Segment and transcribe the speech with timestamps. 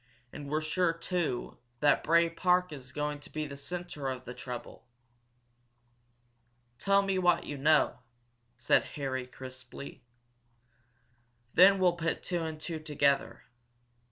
[0.33, 4.33] And we're sure, too, that Bray Park is going to be the centre of the
[4.33, 4.87] trouble."
[6.79, 7.99] "Tell me what you know,"
[8.57, 10.01] said Harry, crisply.
[11.53, 13.43] "Then we'll put two and two together.